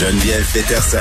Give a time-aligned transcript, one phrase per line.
[0.00, 0.96] Geneviève Peterson.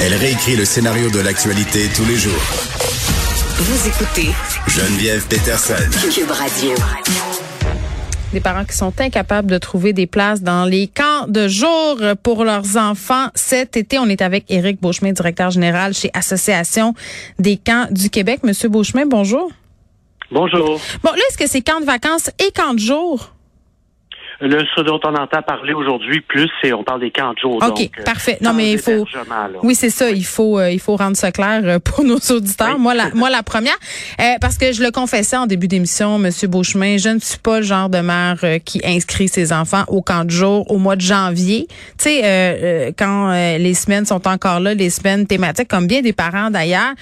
[0.00, 2.32] Elle réécrit le scénario de l'actualité tous les jours.
[3.58, 4.30] Vous écoutez
[4.66, 5.74] Geneviève Peterson.
[6.10, 6.70] Cube Radio.
[8.32, 12.44] Des parents qui sont incapables de trouver des places dans les camps de jour pour
[12.46, 13.26] leurs enfants.
[13.34, 16.94] Cet été, on est avec Éric Beauchemin, directeur général chez Association
[17.38, 18.40] des camps du Québec.
[18.44, 19.50] Monsieur Beauchemin, bonjour.
[20.30, 20.80] Bonjour.
[21.02, 23.35] Bon, là, est-ce que c'est camps de vacances et camps de jour?
[24.40, 27.56] Là, ce dont on entend parler aujourd'hui plus, c'est on parle des camps de jour.
[27.56, 28.36] OK, donc, euh, parfait.
[28.42, 29.06] Non, mais il faut.
[29.14, 29.48] là.
[29.62, 30.10] Oui, c'est ça.
[30.10, 32.74] Il faut, euh, il faut rendre ça clair euh, pour nos auditeurs.
[32.76, 32.80] Oui.
[32.80, 33.76] Moi, la, moi, la première,
[34.20, 37.60] euh, parce que je le confessais en début d'émission, Monsieur Beauchemin, je ne suis pas
[37.60, 40.96] le genre de mère euh, qui inscrit ses enfants au camp de jour au mois
[40.96, 41.66] de janvier.
[41.68, 46.02] Tu sais, euh, quand euh, les semaines sont encore là, les semaines thématiques, comme bien
[46.02, 46.92] des parents d'ailleurs.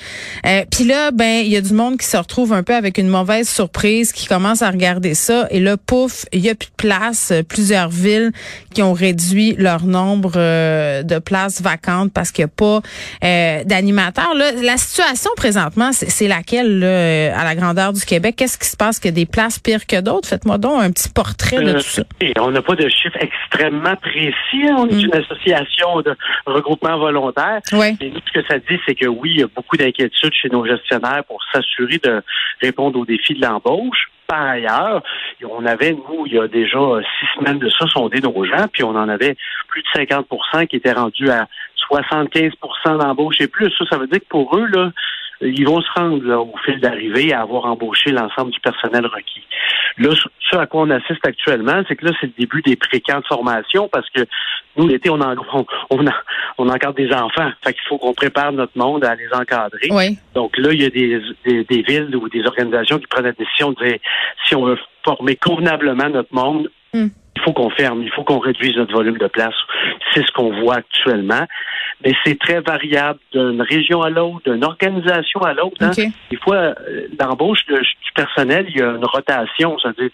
[0.46, 2.96] Euh, Puis là, ben, il y a du monde qui se retrouve un peu avec
[2.98, 6.68] une mauvaise surprise, qui commence à regarder ça, et là, pouf, il y a plus
[6.68, 7.23] de place.
[7.32, 8.32] Euh, Plusieurs villes
[8.74, 12.80] qui ont réduit leur nombre euh, de places vacantes parce qu'il n'y a pas
[13.24, 14.34] euh, d'animateurs.
[14.34, 18.34] La situation présentement, c'est laquelle là, euh, à la grandeur du Québec?
[18.36, 18.98] Qu'est-ce qui se passe?
[18.98, 20.28] Qu'il y a des places pires que d'autres?
[20.28, 22.02] Faites-moi donc un petit portrait de tout ça.
[22.20, 24.66] et on n'a pas de chiffres extrêmement précis.
[24.68, 24.76] hein.
[24.78, 25.10] On est Mm.
[25.12, 26.16] une association de
[26.46, 27.60] regroupement volontaire.
[27.72, 27.96] Oui.
[28.00, 30.48] Et nous, ce que ça dit, c'est que oui, il y a beaucoup d'inquiétudes chez
[30.50, 32.22] nos gestionnaires pour s'assurer de
[32.62, 34.08] répondre aux défis de l'embauche.
[34.26, 35.02] Par ailleurs,
[35.48, 36.78] on avait, nous, il y a déjà
[37.18, 39.36] six semaines de ça, sondé nos gens, puis on en avait
[39.68, 41.46] plus de 50% qui étaient rendus à
[41.90, 42.52] 75%
[42.98, 43.70] d'embauche et plus.
[43.78, 44.90] Ça, ça veut dire que pour eux, là,
[45.44, 49.42] ils vont se rendre là, au fil d'arrivée à avoir embauché l'ensemble du personnel requis.
[49.98, 50.10] Là,
[50.50, 53.26] ce à quoi on assiste actuellement, c'est que là, c'est le début des précamps de
[53.26, 54.22] formation parce que
[54.76, 56.12] nous, l'été, on, en, on, on, en-
[56.58, 57.50] on encadre des enfants.
[57.62, 59.88] Fait qu'il faut qu'on prépare notre monde à les encadrer.
[59.90, 60.18] Oui.
[60.34, 63.32] Donc là, il y a des, des, des villes ou des organisations qui prennent la
[63.32, 63.98] décision de dire
[64.48, 67.08] si on veut former convenablement notre monde, Hmm.
[67.36, 69.54] Il faut qu'on ferme, il faut qu'on réduise notre volume de place.
[70.12, 71.46] C'est ce qu'on voit actuellement.
[72.04, 75.76] Mais c'est très variable d'une région à l'autre, d'une organisation à l'autre.
[75.80, 75.90] hein.
[75.96, 76.04] OK.
[76.30, 76.74] Des fois, euh,
[77.18, 79.76] l'embauche du personnel, il y a une rotation.
[79.78, 80.10] C'est-à-dire,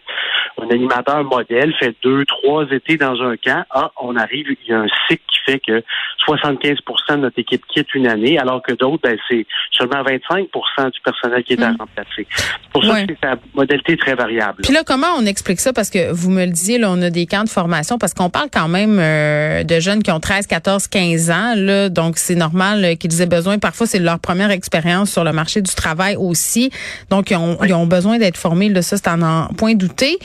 [0.61, 3.65] un animateur modèle fait deux, trois étés dans un camp.
[3.71, 5.83] Ah, on arrive, il y a un cycle qui fait que
[6.27, 11.00] 75% de notre équipe quitte une année, alors que d'autres, ben, c'est seulement 25% du
[11.00, 11.77] personnel qui est à Mm.
[11.81, 12.27] remplacer.
[12.31, 13.06] C'est pour ça Ouais.
[13.06, 14.62] que c'est la modalité très variable.
[14.62, 15.72] Puis là, comment on explique ça?
[15.72, 18.31] Parce que vous me le disiez, là, on a des camps de formation, parce qu'on
[18.31, 21.54] parle quand même euh, de jeunes qui ont 13, 14, 15 ans.
[21.56, 23.59] Là, donc, c'est normal euh, qu'ils aient besoin.
[23.59, 26.71] Parfois, c'est leur première expérience sur le marché du travail aussi.
[27.10, 28.69] Donc, ils ont, ils ont besoin d'être formés.
[28.69, 30.19] Là, ça, c'est en, en point douté.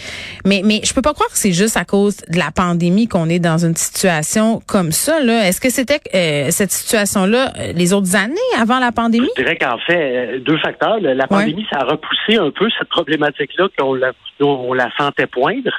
[0.46, 3.30] Mais, mais je peux pas croire que c'est juste à cause de la pandémie qu'on
[3.30, 5.22] est dans une situation comme ça.
[5.22, 5.48] Là.
[5.48, 9.30] Est-ce que c'était euh, cette situation-là euh, les autres années avant la pandémie?
[9.38, 11.00] Je dirais qu'en fait, euh, deux facteurs.
[11.00, 15.72] La pandémie, ça a repoussé un peu cette problématique-là qu'on la, on la sentait poindre.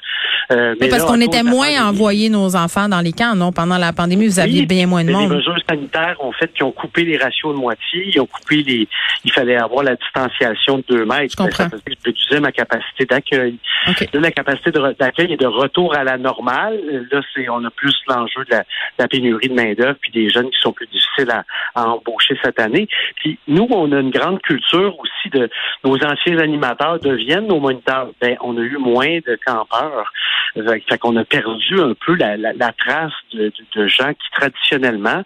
[0.52, 3.52] Euh, Oui, parce qu'on était moins à envoyer nos enfants dans les camps, non?
[3.52, 5.30] Pendant la pandémie, vous aviez Oui, bien moins de mais monde.
[5.30, 8.62] Les mesures sanitaires ont fait qu'ils ont coupé les ratios de moitié, ils ont coupé
[8.62, 8.88] les.
[9.24, 11.32] Il fallait avoir la distanciation de deux mètres.
[11.32, 11.64] Je comprends.
[11.64, 13.56] Ça faisait que je réduisais ma capacité d'accueil.
[13.86, 16.78] Là, la capacité d'accueil est de retour à la normale.
[17.10, 18.56] Là, c'est on a plus l'enjeu de
[18.98, 21.44] la, pénurie de main d'œuvre puis des jeunes qui sont plus difficiles à,
[21.74, 22.88] à embaucher cette année.
[23.16, 25.48] Puis nous, on a une grande culture aussi de
[25.84, 28.10] nos anciens animateurs deviennent nos moniteurs.
[28.20, 30.12] Ben, on a eu moins de campeurs.
[30.54, 32.36] Fait, qu'on a perdu un peu la,
[32.72, 35.22] trace de, de- de gens qui traditionnellement,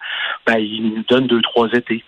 [0.47, 2.03] ben, ils nous donnent deux, trois étés.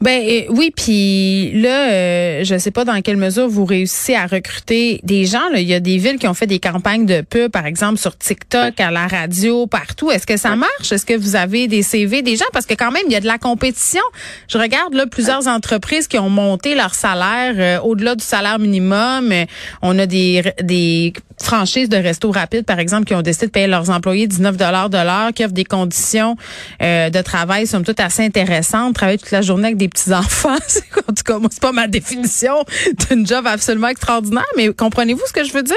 [0.00, 4.26] Ben euh, oui, puis là, euh, je sais pas dans quelle mesure vous réussissez à
[4.26, 5.48] recruter des gens.
[5.52, 5.60] Là.
[5.60, 8.16] Il y a des villes qui ont fait des campagnes de pub, par exemple sur
[8.16, 10.10] TikTok, à la radio, partout.
[10.10, 10.92] Est-ce que ça marche?
[10.92, 12.44] Est-ce que vous avez des CV des gens?
[12.52, 14.02] Parce que quand même, il y a de la compétition.
[14.48, 19.32] Je regarde là plusieurs entreprises qui ont monté leur salaire euh, au-delà du salaire minimum.
[19.32, 19.44] Euh,
[19.80, 23.66] On a des des franchises de resto rapide, par exemple, qui ont décidé de payer
[23.66, 26.36] leurs employés 19 dollars de l'heure, qui offrent des conditions
[26.82, 28.94] euh, de travail, somme toute, assez intéressantes.
[28.94, 30.54] Travailler toute la journée avec des petits-enfants,
[31.08, 32.64] en tout cas, moi, c'est pas ma définition
[33.08, 35.76] d'une job absolument extraordinaire, mais comprenez-vous ce que je veux dire?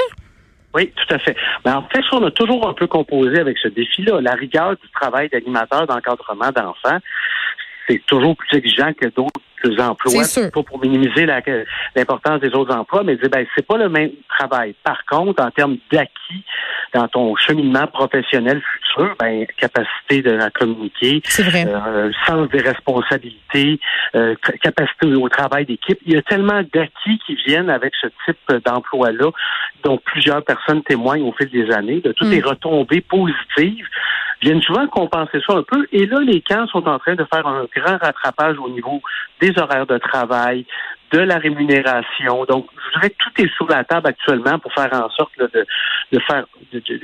[0.74, 1.36] Oui, tout à fait.
[1.64, 4.20] Mais en fait, on a toujours un peu composé avec ce défi-là.
[4.20, 6.98] La rigueur du travail d'animateur d'encadrement d'enfants,
[7.88, 9.40] c'est toujours plus exigeant que d'autres
[9.80, 10.24] emplois.
[10.24, 10.52] C'est.
[10.52, 11.26] Pas pour minimiser
[11.96, 14.74] l'importance des autres emplois, mais dire ben c'est pas le même travail.
[14.82, 16.44] Par contre, en termes d'acquis
[16.94, 23.78] dans ton cheminement professionnel futur, ben capacité de la communiquer, euh, sens des responsabilités,
[24.14, 25.98] euh, capacité au travail d'équipe.
[26.06, 29.30] Il y a tellement d'acquis qui viennent avec ce type d'emploi-là,
[29.84, 32.32] dont plusieurs personnes témoignent au fil des années, de toutes Mm.
[32.32, 33.86] les retombées positives
[34.42, 35.86] viennent souvent compenser ça un peu.
[35.92, 39.00] Et là, les camps sont en train de faire un grand rattrapage au niveau
[39.40, 40.66] des horaires de travail,
[41.12, 42.44] de la rémunération.
[42.48, 45.46] Donc, je dirais que tout est sur la table actuellement pour faire en sorte là,
[45.52, 45.66] de,
[46.12, 46.44] de faire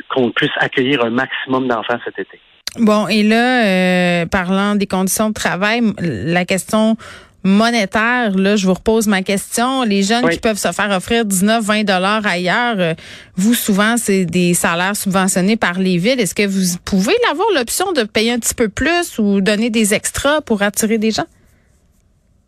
[0.08, 2.40] qu'on puisse accueillir un maximum d'enfants cet été.
[2.78, 6.96] Bon, et là, euh, parlant des conditions de travail, la question
[7.42, 9.82] monétaire, là, je vous repose ma question.
[9.84, 12.94] Les jeunes qui peuvent se faire offrir 19, 20 dollars ailleurs, euh,
[13.36, 16.20] vous, souvent, c'est des salaires subventionnés par les villes.
[16.20, 19.94] Est-ce que vous pouvez avoir l'option de payer un petit peu plus ou donner des
[19.94, 21.26] extras pour attirer des gens?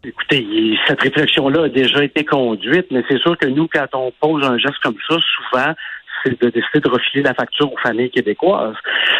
[0.09, 0.47] Écoutez,
[0.87, 4.57] cette réflexion-là a déjà été conduite, mais c'est sûr que nous, quand on pose un
[4.57, 5.75] geste comme ça, souvent,
[6.23, 8.75] c'est de décider de refiler la facture aux familles québécoises.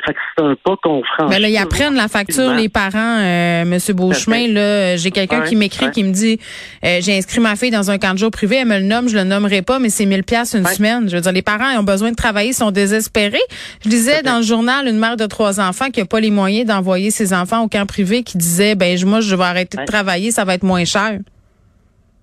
[0.07, 1.31] Fait que c'est un pas qu'on franchit.
[1.31, 4.49] Mais là, ils apprennent la facture, les parents, euh, Monsieur Beauchemin.
[4.49, 6.39] Là, j'ai quelqu'un qui m'écrit, qui me dit,
[6.85, 9.09] euh, j'ai inscrit ma fille dans un camp de jour privé, elle me le nomme,
[9.09, 11.09] je le nommerai pas, mais c'est 1000 pièces une semaine.
[11.09, 13.39] Je veux dire, les parents ont besoin de travailler, sont désespérés.
[13.85, 16.67] Je disais dans le journal une mère de trois enfants qui a pas les moyens
[16.67, 20.31] d'envoyer ses enfants au camp privé, qui disait, ben moi, je vais arrêter de travailler,
[20.31, 21.19] ça va être moins cher.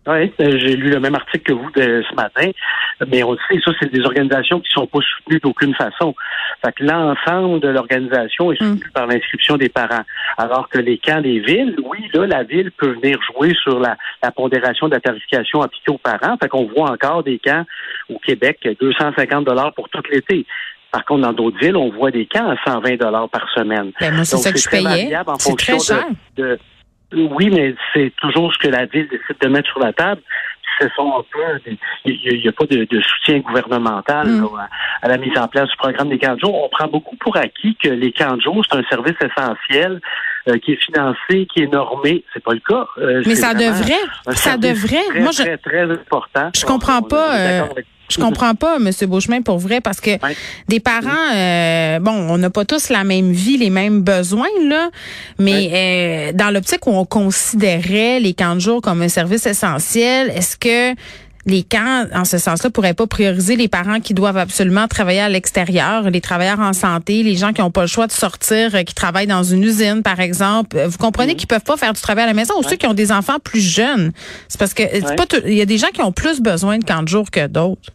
[0.08, 2.52] Oui, euh, j'ai lu le même article que vous de ce matin,
[3.08, 6.14] mais on sait, ça, c'est des organisations qui sont pas soutenues d'aucune façon.
[6.64, 8.92] Fait que l'ensemble de l'organisation est soutenu mm.
[8.94, 10.04] par l'inscription des parents.
[10.38, 13.98] Alors que les camps des villes, oui, là, la ville peut venir jouer sur la,
[14.36, 16.38] pondération de la tarification appliquée aux parents.
[16.38, 17.66] Fait qu'on voit encore des camps
[18.10, 20.46] au Québec, 250 dollars pour tout l'été.
[20.92, 23.92] Par contre, dans d'autres villes, on voit des camps à 100 dollars par semaine.
[24.00, 25.14] Ben, moi, c'est ça que je payais.
[25.40, 26.06] C'est très cher.
[26.38, 26.60] de
[27.16, 30.22] oui, mais c'est toujours ce que la ville décide de mettre sur la table.
[30.80, 31.72] Ce sont un peu,
[32.04, 34.50] il n'y a, pas de, soutien gouvernemental mm.
[35.02, 36.54] à, la mise en place du programme des camps de jour.
[36.54, 40.02] On prend beaucoup pour acquis que les camps de jour, c'est un service essentiel
[40.48, 42.24] euh, qui est financé, qui est normé.
[42.34, 42.88] C'est pas le cas.
[42.98, 43.94] Euh, mais ça devrait.
[44.34, 45.04] Ça devrait.
[45.10, 46.50] Très, Moi, je, très, très important.
[46.56, 47.68] Je comprends pas.
[48.10, 48.92] Je comprends pas, M.
[49.08, 50.12] Beauchemin, pour vrai, parce que
[50.68, 54.90] des parents, euh, bon, on n'a pas tous la même vie, les mêmes besoins, là,
[55.40, 60.30] mais euh, dans l'optique où on considérait les camps de jour comme un service essentiel,
[60.30, 60.96] est-ce que
[61.46, 65.30] les camps, en ce sens-là, pourraient pas prioriser les parents qui doivent absolument travailler à
[65.30, 68.84] l'extérieur, les travailleurs en santé, les gens qui n'ont pas le choix de sortir, euh,
[68.84, 70.78] qui travaillent dans une usine, par exemple.
[70.88, 71.38] Vous comprenez mhm.
[71.38, 73.38] qu'ils peuvent pas faire du travail à la maison, ou ceux qui ont des enfants
[73.44, 74.12] plus jeunes.
[74.48, 74.84] C'est parce que
[75.48, 77.92] il y a des gens qui ont plus besoin de camps de jour que d'autres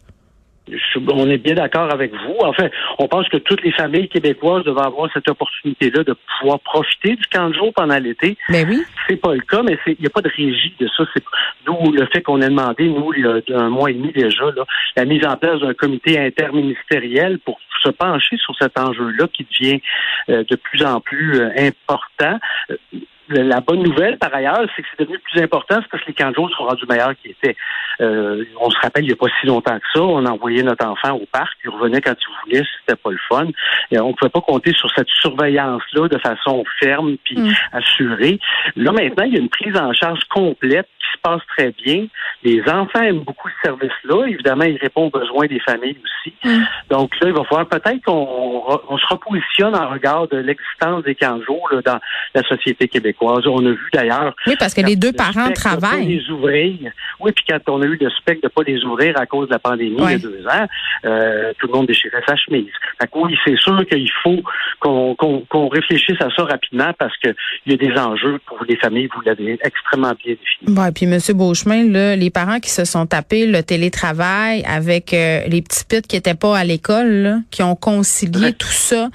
[1.09, 2.37] on est bien d'accord avec vous.
[2.41, 2.69] Enfin,
[2.99, 7.25] on pense que toutes les familles québécoises doivent avoir cette opportunité-là de pouvoir profiter du
[7.31, 8.37] camp de jour pendant l'été.
[8.49, 8.83] Mais ben oui.
[9.07, 11.03] C'est pas le cas, mais il n'y a pas de régie de ça.
[11.13, 11.23] C'est
[11.67, 14.45] nous le fait qu'on a demandé, nous, il y a un mois et demi déjà,
[14.95, 19.81] la mise en place d'un comité interministériel pour se pencher sur cet enjeu-là qui devient
[20.29, 22.39] euh, de plus en plus euh, important.
[23.31, 26.13] La bonne nouvelle, par ailleurs, c'est que c'est devenu plus important, c'est parce que les
[26.13, 27.55] camps de jour sont rendus meilleurs qu'ils étaient.
[28.01, 30.85] Euh, on se rappelle, il n'y a pas si longtemps que ça, on envoyait notre
[30.85, 33.47] enfant au parc, il revenait quand il voulait, c'était pas le fun.
[33.91, 37.53] Et on ne pouvait pas compter sur cette surveillance-là de façon ferme puis mm.
[37.73, 38.39] assurée.
[38.75, 42.07] Là, maintenant, il y a une prise en charge complète qui se passe très bien.
[42.43, 44.25] Les enfants aiment beaucoup ce service-là.
[44.27, 46.33] Évidemment, il répond aux besoins des familles aussi.
[46.43, 46.63] Mm.
[46.89, 51.37] Donc là, il va falloir peut-être qu'on se repositionne en regard de l'existence des camps
[51.37, 51.99] de jour dans
[52.33, 53.20] la société québécoise.
[53.21, 54.35] On a vu d'ailleurs...
[54.47, 56.07] Oui, parce que les deux parents travaillent.
[56.07, 56.91] les ouvrir.
[57.19, 59.53] Oui, puis quand on a eu le spectre de pas les ouvrir à cause de
[59.53, 60.67] la pandémie il y a deux ans,
[61.05, 62.71] euh, tout le monde déchirait sa chemise.
[62.99, 64.41] Fait que oui, c'est sûr qu'il faut
[64.79, 67.35] qu'on réfléchisse à ça rapidement parce qu'il
[67.67, 70.75] y a des enjeux pour les familles, vous l'avez extrêmement bien défini.
[70.75, 71.19] Bon, et puis M.
[71.35, 76.01] Beauchemin, là, les parents qui se sont tapés le télétravail avec euh, les petits pits
[76.01, 79.09] qui étaient pas à l'école, qui ont concilié tout ça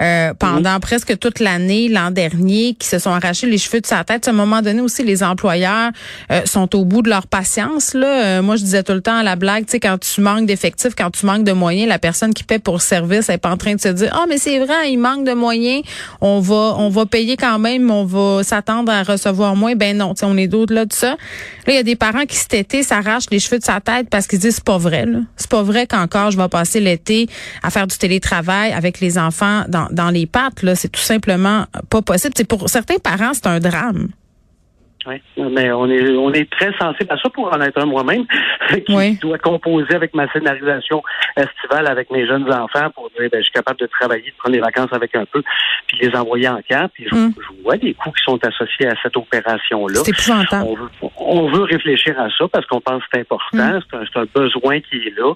[0.00, 4.02] euh, pendant presque toute l'année l'an dernier, qui se sont arrachés les cheveux de sa
[4.02, 4.26] tête.
[4.26, 5.90] À un moment donné aussi, les employeurs
[6.44, 7.94] sont au bout de leur patience.
[7.94, 10.46] Là, moi, je disais tout le temps à la blague, tu sais, quand tu manques
[10.46, 13.56] d'effectifs, quand tu manques de moyens, la personne qui paie pour service n'est pas en
[13.56, 15.82] train de se dire, ah, oh, mais c'est vrai, il manque de moyens,
[16.20, 19.74] on va, on va payer quand même, on va s'attendre à recevoir moins.
[19.74, 21.10] Ben non, tu sais, on est d'autres là de ça.
[21.10, 21.16] Là,
[21.68, 24.26] il y a des parents qui cet été s'arrachent les cheveux de sa tête parce
[24.26, 25.04] qu'ils disent, c'est pas vrai.
[25.36, 27.28] C'est pas vrai qu'encore je vais passer l'été
[27.62, 30.74] à faire du télétravail avec les enfants dans, dans les pattes, là.
[30.74, 32.34] C'est tout simplement pas possible.
[32.36, 34.08] C'est pour certains parents, c'est un drame.
[35.06, 38.24] Oui, mais on est on est très sensible à ça pour en être un moi-même
[38.86, 41.02] qui doit composer avec ma scénarisation
[41.36, 44.54] estivale avec mes jeunes enfants pour dire ben, je suis capable de travailler, de prendre
[44.54, 45.42] les vacances avec un peu,
[45.86, 46.88] puis les envoyer en camp.
[46.94, 47.34] Puis je, mm.
[47.62, 50.00] vois des coûts qui sont associés à cette opération-là.
[50.04, 50.14] C'est
[50.52, 53.80] on veut, on veut réfléchir à ça parce qu'on pense que c'est important, mm.
[53.90, 55.34] c'est un, un, besoin qui est là.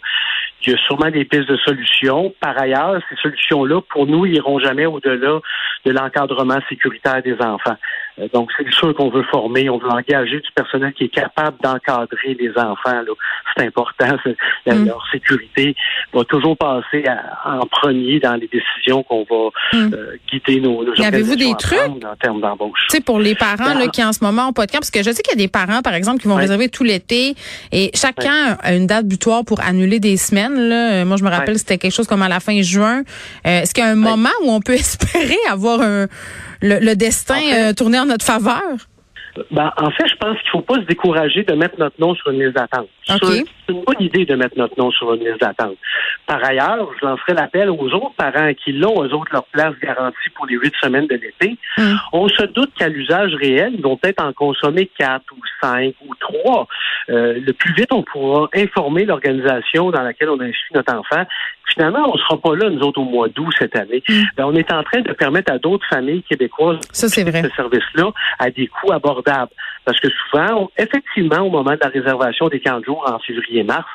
[0.62, 2.34] Il y a sûrement des pistes de solutions.
[2.40, 5.40] Par ailleurs, ces solutions-là, pour nous, iront jamais au-delà
[5.84, 7.76] de l'encadrement sécuritaire des enfants.
[8.18, 11.56] Euh, donc, c'est sûr qu'on veut former, on veut engager du personnel qui est capable
[11.62, 13.02] d'encadrer les enfants.
[13.56, 14.16] C'est important.
[14.66, 14.86] Mm.
[14.86, 15.74] Leur sécurité
[16.12, 17.04] va toujours passer
[17.44, 19.94] en premier dans les décisions qu'on va mm.
[19.94, 22.86] euh, guider nos, nos Avez-vous des trucs en termes d'embauche?
[22.88, 24.78] Tu sais, pour les parents là, ben, qui en ce moment ont pas de camp,
[24.78, 26.84] parce que je sais qu'il y a des parents, par exemple, qui vont réserver tout
[26.84, 27.34] l'été
[27.72, 30.68] et chacun a une date butoir pour annuler des semaines.
[30.68, 31.04] Là.
[31.04, 33.02] Moi, je me rappelle, c'était quelque chose comme à la fin juin.
[33.46, 36.06] Euh, est-ce qu'il y a un moment où on peut espérer avoir un,
[36.62, 38.62] le, destin euh, tourné en notre faveur?
[39.50, 42.14] Ben, en fait, je pense qu'il ne faut pas se décourager de mettre notre nom
[42.14, 42.88] sur une liste d'attente.
[43.06, 45.76] C'est une bonne idée de mettre notre nom sur une liste d'attente.
[46.26, 50.30] Par ailleurs, je lancerai l'appel aux autres parents qui l'ont, aux autres, leur place garantie
[50.34, 51.56] pour les huit semaines de l'été.
[51.78, 51.98] Hum.
[52.12, 56.14] On se doute qu'à l'usage réel, ils vont peut-être en consommer quatre ou cinq ou
[56.16, 56.66] trois.
[57.08, 61.24] Euh, le plus vite on pourra informer l'organisation dans laquelle on inscrit notre enfant
[61.72, 64.02] finalement, on ne sera pas là, nous autres, au mois d'août cette année.
[64.08, 64.22] Mm.
[64.36, 68.50] Ben, on est en train de permettre à d'autres familles québécoises Ça, ce service-là à
[68.50, 69.52] des coûts abordables.
[69.84, 73.86] Parce que souvent, effectivement, au moment de la réservation des 40 jours en février-mars,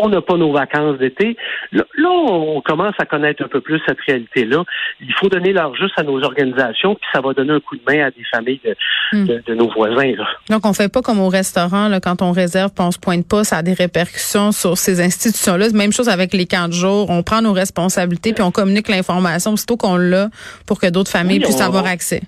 [0.00, 1.36] on n'a pas nos vacances d'été.
[1.72, 4.64] Là, on commence à connaître un peu plus cette réalité-là.
[5.00, 7.82] Il faut donner leur juste à nos organisations, puis ça va donner un coup de
[7.86, 8.74] main à des familles de,
[9.12, 9.54] hmm.
[9.54, 10.12] nos voisins.
[10.48, 13.26] Donc, on fait pas comme au restaurant, là, quand on réserve, puis on se pointe
[13.26, 15.68] pas, ça a des répercussions sur ces institutions-là.
[15.74, 17.10] Même chose avec les camps de jour.
[17.10, 20.28] On prend nos responsabilités, puis on communique l'information aussitôt qu'on l'a
[20.66, 22.22] pour que d'autres familles puissent avoir accès.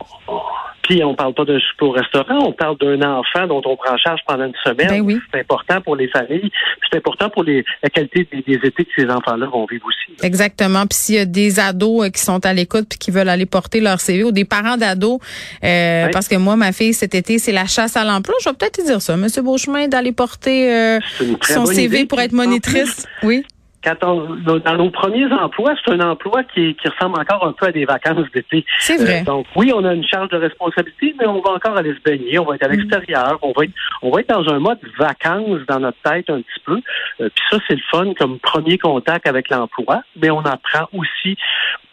[0.91, 3.97] Puis on parle pas d'un souper au restaurant, on parle d'un enfant dont on prend
[3.97, 5.07] charge pendant une semaine.
[5.07, 6.51] Ben c'est important pour les familles,
[6.91, 10.27] c'est important pour les, la qualité des, étés que ces enfants-là vont vivre aussi.
[10.27, 10.87] Exactement.
[10.89, 13.47] Puis s'il y a des ados euh, qui sont à l'écoute puis qui veulent aller
[13.47, 15.21] porter leur CV ou des parents d'ados,
[15.63, 18.35] euh, parce que moi, ma fille, cet été, c'est la chasse à l'emploi.
[18.43, 20.99] Je vais peut-être te dire ça, Monsieur Beauchemin, d'aller porter euh,
[21.43, 23.07] son CV pour être monitrice.
[23.23, 23.45] Oui
[23.83, 27.67] quand on, dans nos premiers emplois, c'est un emploi qui, qui, ressemble encore un peu
[27.67, 28.65] à des vacances d'été.
[28.79, 29.21] C'est vrai.
[29.21, 32.01] Euh, donc oui, on a une charge de responsabilité, mais on va encore aller se
[32.01, 32.73] baigner, on va être à mm.
[32.73, 33.73] l'extérieur, on va être,
[34.03, 36.81] on va être dans un mode vacances dans notre tête un petit peu.
[37.21, 41.37] Euh, puis ça, c'est le fun comme premier contact avec l'emploi, mais on apprend aussi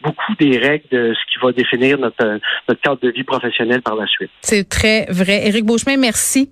[0.02, 3.96] beaucoup des règles de ce qui va définir notre, notre cadre de vie professionnelle par
[3.96, 4.30] la suite.
[4.42, 5.46] C'est très vrai.
[5.46, 6.50] Éric Beauchemin, merci.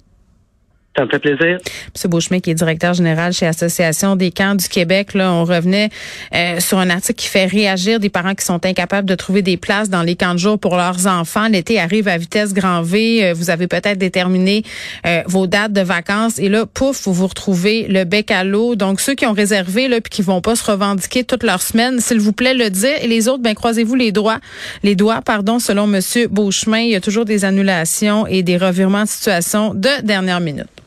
[0.97, 1.59] Ça me fait plaisir.
[1.59, 2.11] M.
[2.11, 5.91] Beauchemin, qui est directeur général chez Association des camps du Québec, là, on revenait
[6.35, 9.59] euh, sur un article qui fait réagir des parents qui sont incapables de trouver des
[9.59, 11.49] places dans les camps de jour pour leurs enfants.
[11.49, 13.25] L'été arrive à vitesse grand V.
[13.25, 14.63] Euh, vous avez peut-être déterminé
[15.07, 18.75] euh, vos dates de vacances et là, pouf, vous vous retrouvez le bec à l'eau.
[18.75, 22.01] Donc, ceux qui ont réservé là puis qui vont pas se revendiquer toute leur semaine,
[22.01, 22.97] s'il vous plaît, le dire.
[23.03, 24.39] Et les autres, ben croisez-vous les doigts,
[24.83, 26.01] les doigts, pardon, selon M.
[26.31, 26.79] Beauchemin.
[26.79, 30.86] Il y a toujours des annulations et des revirements de situation de dernière minute.